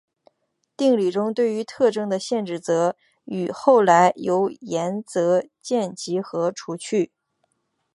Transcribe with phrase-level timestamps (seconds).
[0.75, 7.11] 定理中对于特征的限制则与后来由岩泽健吉和除去。